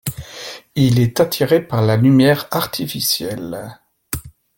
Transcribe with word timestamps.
Il 0.73 0.99
est 0.99 1.19
attiré 1.19 1.61
par 1.61 1.83
la 1.83 1.95
lumière 1.95 2.47
artificielle. 2.49 3.77